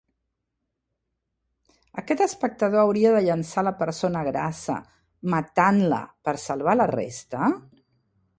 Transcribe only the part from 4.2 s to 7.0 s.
grassa, matant-la, per salvar la